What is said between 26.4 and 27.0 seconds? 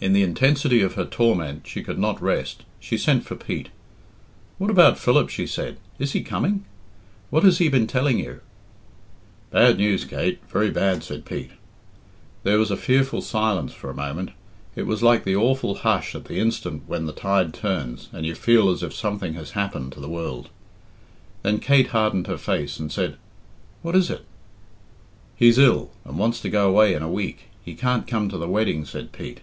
to go away